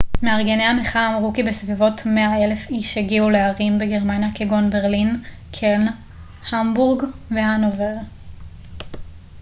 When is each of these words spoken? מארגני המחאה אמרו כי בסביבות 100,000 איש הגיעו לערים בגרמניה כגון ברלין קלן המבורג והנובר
מארגני 0.23 0.63
המחאה 0.63 1.17
אמרו 1.17 1.33
כי 1.33 1.43
בסביבות 1.43 2.05
100,000 2.05 2.69
איש 2.69 2.97
הגיעו 2.97 3.29
לערים 3.29 3.79
בגרמניה 3.79 4.29
כגון 4.35 4.69
ברלין 4.69 5.21
קלן 5.51 5.85
המבורג 6.51 7.03
והנובר 7.31 7.95